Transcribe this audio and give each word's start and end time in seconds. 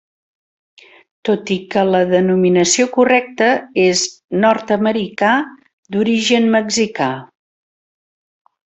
Tot 1.29 1.51
i 1.55 1.57
que 1.75 1.83
la 1.89 1.99
denominació 2.13 2.87
correcta 2.97 3.51
és 3.85 4.03
nord-americà 4.47 5.37
d'origen 5.97 6.53
mexicà. 6.59 7.15